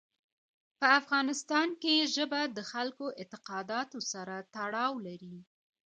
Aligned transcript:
په 0.79 0.85
افغانستان 0.99 1.67
کې 1.81 2.09
ژبې 2.15 2.43
د 2.57 2.59
خلکو 2.71 3.05
اعتقاداتو 3.19 3.99
سره 4.11 4.35
تړاو 4.55 4.93
لري. 5.07 5.37